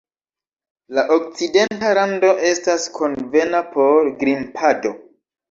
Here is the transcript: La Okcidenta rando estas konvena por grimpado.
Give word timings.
La 0.99 1.03
Okcidenta 1.15 1.91
rando 1.99 2.31
estas 2.53 2.89
konvena 2.97 3.63
por 3.77 4.11
grimpado. 4.25 4.97